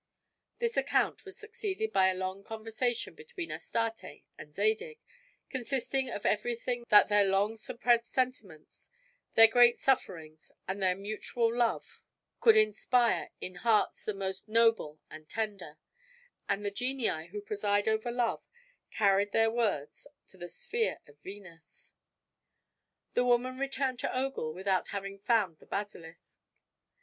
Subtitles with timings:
[0.57, 4.97] This account was succeeded by a long conversation between Astarte and Zadig,
[5.51, 8.89] consisting of everything that their long suppressed sentiments,
[9.35, 12.01] their great sufferings, and their mutual love
[12.39, 15.77] could inspire in hearts the most noble and tender;
[16.49, 18.41] and the genii who preside over love
[18.89, 21.93] carried their words to the sphere of Venus.
[23.13, 26.39] The woman returned to Ogul without having found the basilisk.